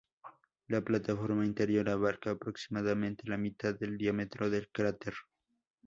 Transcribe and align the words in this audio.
La 0.69 0.81
plataforma 0.81 1.45
interior 1.45 1.87
abarca 1.87 2.31
aproximadamente 2.31 3.27
la 3.29 3.37
mitad 3.37 3.75
del 3.77 3.99
diámetro 3.99 4.49
del 4.49 4.67
cráter. 4.71 5.13